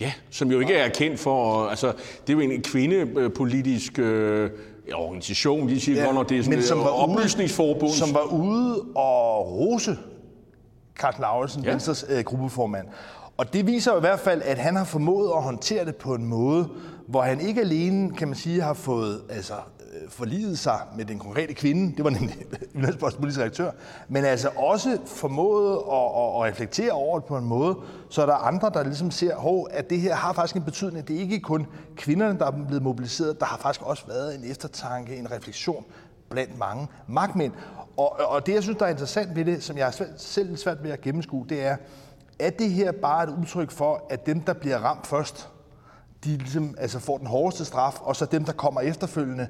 [0.00, 1.86] Ja, som jo ikke er kendt for, altså
[2.26, 4.50] det er jo en kvindepolitisk øh,
[4.94, 7.82] organisation, de siger ja, godt nok, det er sådan som var oplysningsforbund.
[7.82, 9.98] Ude, som var ude og rose
[10.98, 11.70] Carsten Lauritsen, ja.
[11.70, 12.86] Venstres øh, gruppeformand.
[13.36, 16.14] Og det viser jo i hvert fald, at han har formået at håndtere det på
[16.14, 16.68] en måde,
[17.06, 19.54] hvor han ikke alene, kan man sige, har fået altså,
[19.94, 22.30] Øh, forlidet sig med den konkrete kvinde, det var en
[23.18, 23.70] politiske redaktør,
[24.08, 27.76] men altså også formået at, at, at reflektere over det på en måde,
[28.10, 31.08] så der andre, der ligesom ser, hov, at det her har faktisk en betydning.
[31.08, 34.50] Det er ikke kun kvinderne, der er blevet mobiliseret, der har faktisk også været en
[34.50, 35.84] eftertanke, en refleksion
[36.30, 37.52] blandt mange magtmænd.
[37.96, 40.82] Og, og det, jeg synes, der er interessant ved det, som jeg er selv svært
[40.82, 41.76] ved at gennemskue, det er,
[42.38, 45.48] er det her bare et udtryk for, at dem, der bliver ramt først,
[46.24, 49.48] de ligesom, altså får den hårdeste straf, og så dem, der kommer efterfølgende,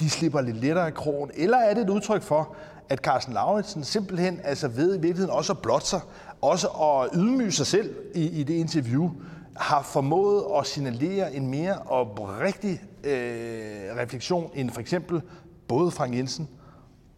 [0.00, 1.30] de slipper lidt lettere af krogen?
[1.34, 2.56] Eller er det et udtryk for,
[2.88, 6.00] at Carsten Lauritsen simpelthen altså ved i virkeligheden også at blotte sig,
[6.40, 9.10] også at ydmyge sig selv i, i det interview,
[9.56, 15.22] har formået at signalere en mere oprigtig øh, refleksion, end for eksempel
[15.68, 16.48] både Frank Jensen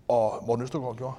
[0.08, 1.14] og Morten Østergaard gjorde?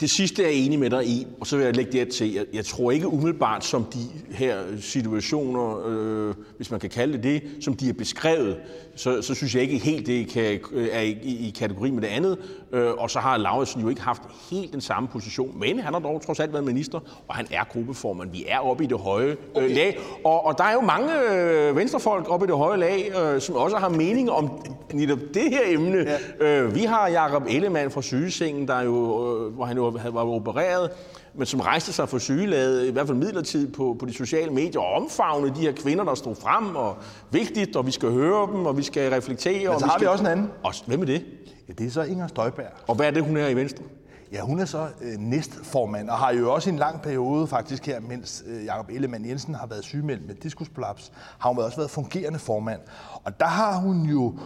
[0.00, 2.32] Det sidste er jeg enig med dig i, og så vil jeg lægge det til.
[2.32, 7.22] Jeg, jeg tror ikke umiddelbart, som de her situationer, øh, hvis man kan kalde det
[7.22, 8.56] det, som de er beskrevet,
[9.00, 10.60] så, så synes jeg ikke helt, det kan,
[10.92, 12.38] er i, i kategori med det andet.
[12.72, 16.00] Øh, og så har Lauritsen jo ikke haft helt den samme position, men han har
[16.00, 18.30] dog trods alt været minister, og han er gruppeformand.
[18.30, 21.76] Vi er oppe i det høje øh, lag, og, og der er jo mange øh,
[21.76, 24.50] venstrefolk oppe i det høje lag, øh, som også har mening om
[24.92, 26.06] netop det her emne.
[26.40, 26.60] Ja.
[26.60, 30.90] Øh, vi har Jakob Ellemann fra sygesengen, der jo, øh, hvor han jo var opereret,
[31.34, 34.80] men som rejste sig for sygelaget, i hvert fald midlertid på, på de sociale medier,
[34.80, 36.96] og omfavne de her kvinder, der stod frem, og
[37.30, 39.70] vigtigt, og vi skal høre dem, og vi skal reflektere.
[39.70, 40.00] Men så og har vi, skal...
[40.00, 40.50] vi også en anden.
[40.62, 41.24] Og, hvem er det?
[41.68, 42.72] Ja, det er så Inger Støjberg.
[42.86, 43.84] Og hvad er det, hun er i Venstre?
[44.32, 47.86] Ja, hun er så øh, næstformand, og har jo også i en lang periode faktisk
[47.86, 51.90] her, mens øh, Jakob Ellemann Jensen har været sygemeldt med diskusprolaps, har hun også været
[51.90, 52.80] fungerende formand.
[53.24, 54.38] Og der har hun jo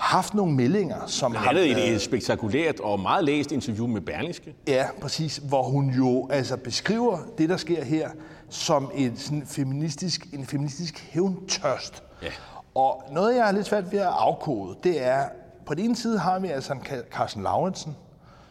[0.00, 1.54] haft nogle meldinger, som har...
[1.54, 1.66] været...
[1.66, 4.54] i et spektakulært og meget læst interview med Berlingske.
[4.68, 8.10] Ja, præcis, hvor hun jo altså beskriver det, der sker her,
[8.48, 12.02] som en sådan feministisk, en feministisk hævntørst.
[12.22, 12.28] Ja.
[12.74, 15.24] Og noget, jeg er lidt svært ved at afkode, det er,
[15.66, 16.80] på den ene side har vi altså en
[17.12, 17.96] Carsten Lauritsen,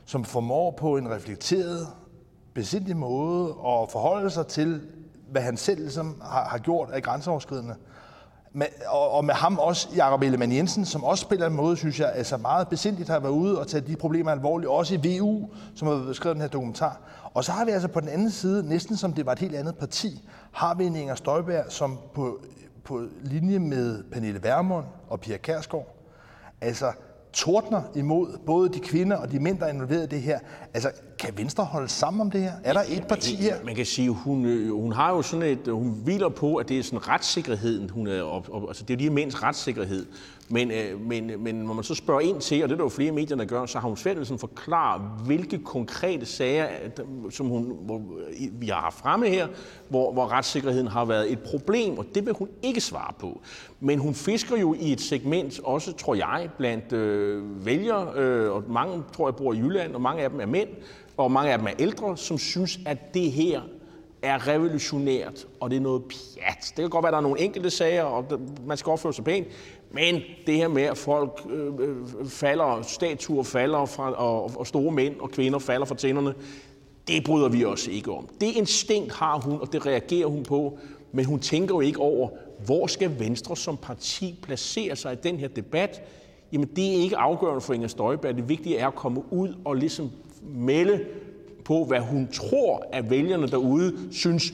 [0.06, 1.88] som formår på en reflekteret,
[2.54, 4.82] besindig måde at forholde sig til,
[5.32, 7.76] hvad han selv ligesom har, har gjort af grænseoverskridende
[8.54, 12.00] med, og, og med ham også Jakob Ellemann Jensen, som også spiller en måde, synes
[12.00, 15.50] jeg, altså meget besindigt har været ude og tage de problemer alvorligt, også i VU,
[15.76, 17.00] som har beskrevet den her dokumentar.
[17.34, 19.56] Og så har vi altså på den anden side, næsten som det var et helt
[19.56, 22.40] andet parti, har vi en Inger Støjberg, som på,
[22.84, 25.96] på linje med Pernille Vermund og Pia Kærsgaard,
[26.62, 26.92] altså
[27.34, 30.40] tordner imod både de kvinder og de mænd, der er involveret i det her.
[30.74, 32.54] Altså, kan Venstre holde sammen om det her?
[32.64, 33.56] Er der et parti her?
[33.66, 36.80] Man kan sige, hun, øh, hun har jo sådan et, hun hviler på, at det
[36.80, 40.06] er sådan retssikkerheden, hun er op, op, altså det er de mænds retssikkerhed.
[40.52, 42.84] Men, øh, men, øh, men når man så spørger ind til, og det er der
[42.84, 46.68] jo flere medier, der gør, så har hun svært ved at forklare, hvilke konkrete sager,
[46.84, 49.48] øh, som hun, hvor, øh, vi har haft fremme her,
[49.90, 53.42] hvor, hvor retssikkerheden har været et problem, og det vil hun ikke svare på.
[53.80, 58.64] Men hun fisker jo i et segment, også tror jeg, blandt øh, vælgere, øh, og
[58.70, 60.70] mange tror jeg bor i Jylland, og mange af dem er mænd,
[61.18, 63.62] og mange af dem er ældre, som synes, at det her
[64.22, 66.64] er revolutionært, og det er noget pjat.
[66.68, 68.26] Det kan godt være, at der er nogle enkelte sager, og
[68.66, 69.48] man skal opføre sig pænt,
[69.92, 74.92] men det her med, at folk øh, øh, falder, statuer falder, fra, og, og store
[74.92, 76.34] mænd og kvinder falder fra tænderne,
[77.08, 78.28] det bryder vi os ikke om.
[78.42, 80.78] Det instinkt har hun, og det reagerer hun på,
[81.12, 82.30] men hun tænker jo ikke over,
[82.66, 86.02] hvor skal Venstre som parti placere sig i den her debat.
[86.52, 88.36] Jamen det er ikke afgørende for Inger Støjberg.
[88.36, 90.12] Det vigtige er at komme ud og ligesom
[90.44, 91.06] melde
[91.66, 94.54] på, hvad hun tror, at vælgerne derude synes,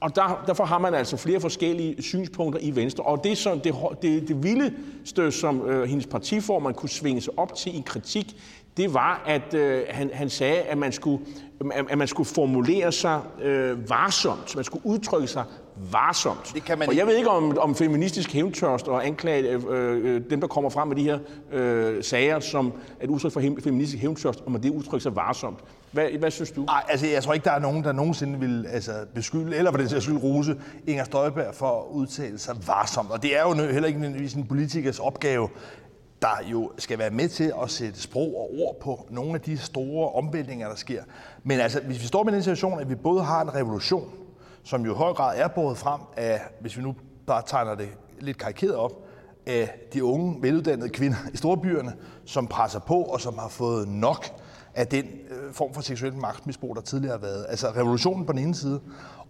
[0.00, 3.04] og der, derfor har man altså flere forskellige synspunkter i Venstre.
[3.04, 7.54] Og det, som, det, det, det vildeste, som øh, hendes partiformand kunne svinge sig op
[7.54, 8.36] til i kritik,
[8.76, 11.24] det var, at øh, han, han sagde, at man skulle,
[11.74, 14.54] at man skulle formulere sig øh, varsomt.
[14.56, 15.44] Man skulle udtrykke sig
[15.90, 16.50] varsomt.
[16.54, 19.60] Det kan man og jeg ved ikke, om, om feministisk hævntørst og anklage øh,
[20.04, 21.18] øh, dem, der kommer frem med de her
[21.52, 25.58] øh, sager, som et udtryk for feministisk hævntørst, om det udtryk sig varsomt.
[25.92, 26.64] Hvad, hvad synes du?
[26.64, 29.78] Ej, altså, jeg tror ikke, der er nogen, der nogensinde vil altså, beskylde, eller for
[29.78, 33.10] den sags skyld rose, Inger Støjberg for at udtale sig varsomt.
[33.10, 35.48] Og det er jo heller ikke nødvendigvis en politikers opgave
[36.22, 39.58] der jo skal være med til at sætte sprog og ord på nogle af de
[39.58, 41.02] store omvæltninger, der sker.
[41.44, 44.10] Men altså, hvis vi står med den situation, at vi både har en revolution,
[44.64, 46.94] som jo i høj grad er båret frem af, hvis vi nu
[47.26, 47.88] bare tegner det
[48.20, 48.92] lidt karikeret op,
[49.46, 51.92] af de unge, veluddannede kvinder i storbyerne,
[52.24, 54.26] som presser på og som har fået nok
[54.78, 57.46] af den øh, form for seksuel magtmisbrug, der tidligere har været.
[57.48, 58.80] Altså revolutionen på den ene side,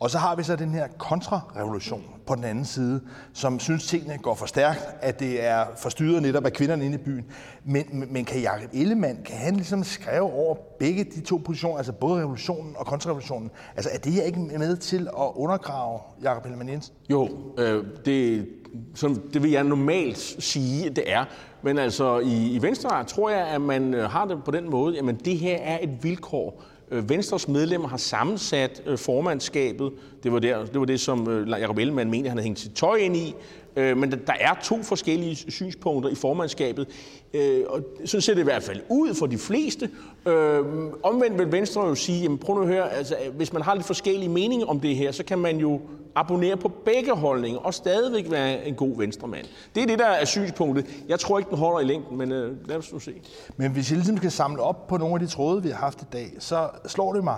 [0.01, 3.01] og så har vi så den her kontrarevolution på den anden side,
[3.33, 7.03] som synes, tingene går for stærkt, at det er forstyrret netop af kvinderne inde i
[7.05, 7.25] byen.
[7.65, 11.93] Men, men kan Jacob Ellemann, kan han ligesom skrive over begge de to positioner, altså
[11.93, 13.51] både revolutionen og kontrarevolutionen?
[13.77, 16.95] Altså er det her ikke med til at undergrave Jacob Ellemann Jensen?
[17.11, 18.49] Jo, øh, det,
[18.95, 21.25] som, det vil jeg normalt sige, det er.
[21.63, 24.99] Men altså i, i Venstre tror jeg, at man øh, har det på den måde,
[24.99, 26.63] at det her er et vilkår.
[26.91, 29.93] Øh, Venstres medlemmer har sammensat øh, formandskabet.
[30.23, 32.73] Det var, der, det, var det, som øh, Jacob Ellemann mente, han havde hængt sit
[32.73, 33.35] tøj ind i.
[33.79, 36.89] Øh, men der er to forskellige synspunkter i formandskabet.
[37.35, 39.91] Øh, og sådan ser det i hvert fald ud for de fleste.
[40.27, 40.65] Øh,
[41.03, 43.87] omvendt vil Venstre jo sige, jamen prøv nu at høre, altså, hvis man har lidt
[43.87, 45.81] forskellige meninger om det her, så kan man jo
[46.15, 49.47] abonnere på begge holdninger og stadigvæk være en god venstremand.
[49.75, 50.87] Det er det, der er synspunktet.
[51.09, 53.15] Jeg tror ikke, den holder i længden, men øh, lad os nu se.
[53.57, 56.03] Men hvis jeg ligesom skal samle op på nogle af de tråde, vi har haft
[56.03, 57.37] i dag, så slår det mig,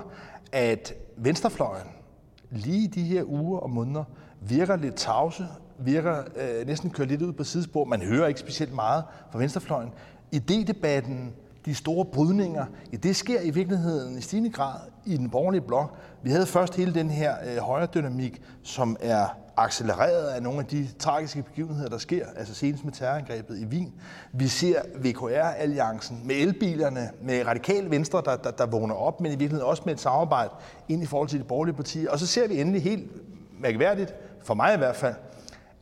[0.52, 1.86] at venstrefløjen
[2.50, 4.04] lige i de her uger og måneder
[4.40, 5.46] virker lidt tavse,
[5.80, 7.84] virker øh, næsten kørt lidt ud på sidespor.
[7.84, 9.90] Man hører ikke specielt meget fra venstrefløjen.
[10.34, 11.32] Idédebatten
[11.64, 15.96] de store brydninger, ja, det sker i virkeligheden i stigende grad i den borgerlige blok.
[16.22, 20.66] Vi havde først hele den her øh, højre dynamik, som er accelereret af nogle af
[20.66, 23.92] de tragiske begivenheder, der sker, altså senest med terrorangrebet i Wien.
[24.32, 29.34] Vi ser VKR-alliancen med elbilerne, med radikal venstre, der, der, der vågner op, men i
[29.34, 30.50] virkeligheden også med et samarbejde
[30.88, 32.10] ind i forhold til de borgerlige partier.
[32.10, 33.10] Og så ser vi endelig helt
[33.60, 35.14] mærkværdigt, for mig i hvert fald,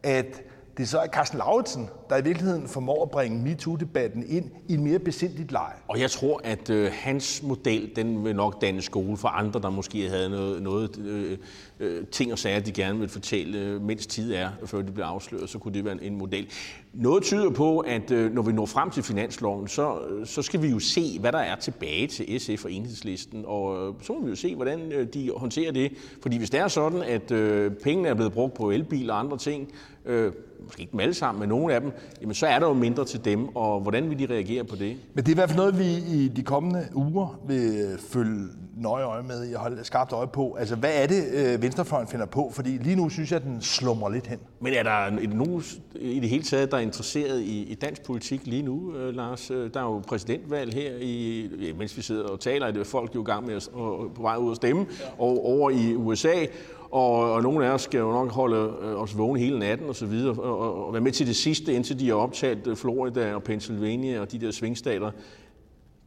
[0.03, 0.43] at
[0.79, 4.85] det så er Carsten Lauritsen, der i virkeligheden formår at bringe MeToo-debatten ind i en
[4.85, 5.75] mere besindigt leje.
[5.89, 9.71] Og jeg tror, at øh, hans model, den vil nok danne skole for andre, der
[9.71, 11.39] måske havde noget, noget øh,
[11.81, 15.07] øh, ting og sager, de gerne vil fortælle, øh, mens tid er, før de bliver
[15.07, 16.49] afsløret, så kunne det være en, en model.
[16.95, 20.63] Noget tyder på, at øh, når vi når frem til finansloven, så, øh, så skal
[20.63, 24.25] vi jo se, hvad der er tilbage til SF og enhedslisten, og øh, så må
[24.25, 25.93] vi jo se, hvordan de håndterer det.
[26.23, 29.39] Fordi hvis det er sådan, at øh, pengene er blevet brugt på elbiler og andre
[29.39, 29.69] ting,
[30.07, 30.33] øh,
[30.65, 33.05] måske ikke dem alle sammen, men nogle af dem, jamen så er der jo mindre
[33.05, 34.97] til dem, og hvordan vil de reagere på det?
[35.15, 38.49] Men det er i hvert fald noget, vi i de kommende uger vil følge
[38.81, 40.57] nøje øje med, jeg holder skarpt øje på.
[40.59, 42.51] Altså, hvad er det, øh, Venstrefløjen finder på?
[42.55, 44.39] Fordi lige nu synes jeg, at den slumrer lidt hen.
[44.61, 45.63] Men er der nogen
[45.95, 49.51] i det hele taget, der er interesseret i, i dansk politik lige nu, øh, Lars?
[49.51, 52.87] Øh, der er jo præsidentvalg her, i, ja, mens vi sidder og taler, er det
[52.87, 55.07] folk jo i gang med at, og, på vej ud at stemme, ja.
[55.19, 56.47] og over i USA
[56.91, 59.97] og, og nogle af os skal jo nok holde øh, os vågne hele natten og
[59.97, 63.35] så videre, og, og, og være med til det sidste, indtil de har optalt Florida
[63.35, 65.11] og Pennsylvania og de der svingstater.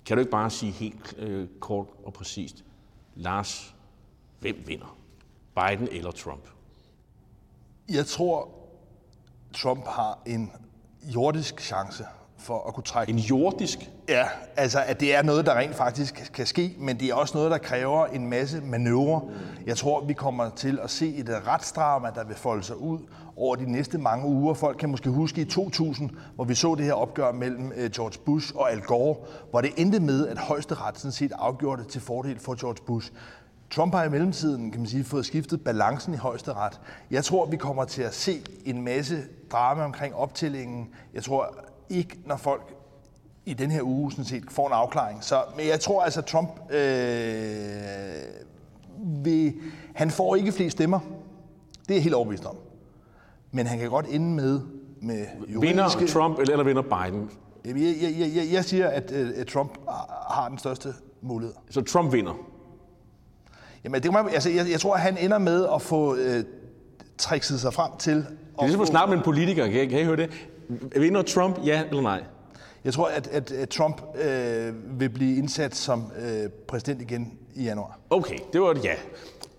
[0.05, 2.63] Kan du ikke bare sige helt øh, kort og præcist,
[3.15, 3.75] Lars,
[4.39, 4.97] hvem vinder?
[5.55, 6.47] Biden eller Trump?
[7.89, 8.49] Jeg tror,
[9.53, 10.51] Trump har en
[11.03, 12.05] jordisk chance
[12.37, 13.13] for at kunne trække...
[13.13, 13.91] En jordisk?
[14.09, 17.37] Ja, altså at det er noget, der rent faktisk kan ske, men det er også
[17.37, 19.21] noget, der kræver en masse manøvre.
[19.65, 22.99] Jeg tror, vi kommer til at se et retsdrama, der vil folde sig ud
[23.41, 24.53] over de næste mange uger.
[24.53, 28.19] Folk kan måske huske i 2000, hvor vi så det her opgør mellem øh, George
[28.25, 29.15] Bush og Al Gore,
[29.49, 33.11] hvor det endte med, at højesteret sådan set afgjorde det til fordel for George Bush.
[33.71, 36.81] Trump har i mellemtiden, kan man sige, fået skiftet balancen i højesteret.
[37.11, 39.17] Jeg tror, vi kommer til at se en masse
[39.51, 40.89] drama omkring optællingen.
[41.13, 41.55] Jeg tror,
[41.89, 42.75] ikke, når folk
[43.45, 45.23] i den her uge sådan set får en afklaring.
[45.23, 48.13] Så, men jeg tror altså, at Trump øh,
[49.25, 49.53] vil,
[49.95, 50.99] han får ikke flere stemmer.
[51.89, 52.55] Det er helt overbevist om.
[53.51, 54.61] Men han kan godt ende med...
[55.01, 55.59] med juridiske...
[55.99, 57.29] Vinder Trump eller, eller vinder Biden?
[57.65, 59.77] Jeg, jeg, jeg, jeg siger, at, at Trump
[60.29, 61.55] har den største mulighed.
[61.69, 62.33] Så Trump vinder?
[63.83, 66.43] Jamen, det, altså, jeg, jeg tror, at han ender med at få øh,
[67.17, 68.15] trikset sig frem til...
[68.15, 68.25] Det
[68.59, 70.29] er ligesom at snakke med en politiker, kan I, kan I høre det?
[70.95, 72.23] Vinder Trump, ja eller nej?
[72.83, 77.63] Jeg tror, at, at, at Trump øh, vil blive indsat som øh, præsident igen i
[77.63, 77.99] januar.
[78.09, 78.93] Okay, det var et ja.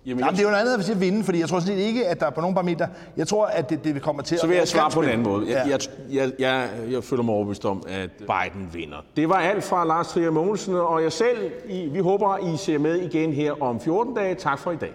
[0.07, 1.85] Jamen, Jamen, det er jo noget andet, hvis jeg vinde, fordi jeg tror sådan set
[1.85, 2.88] ikke, at der er på nogen parametre.
[3.17, 5.46] Jeg tror, at det, det kommer til Så vil jeg svare på en anden måde.
[5.48, 5.71] Jeg, ja.
[5.71, 5.81] jeg,
[6.11, 8.96] jeg, jeg, jeg føler mig overbevist om, at Biden vinder.
[9.17, 11.53] Det var alt fra Lars Trier Mogensen og jeg selv.
[11.69, 14.35] I, vi håber, I ser med igen her om 14 dage.
[14.35, 14.92] Tak for i dag.